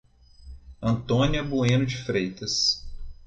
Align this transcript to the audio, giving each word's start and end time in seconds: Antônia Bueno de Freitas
Antônia 0.81 1.43
Bueno 1.43 1.85
de 1.85 1.95
Freitas 1.95 2.83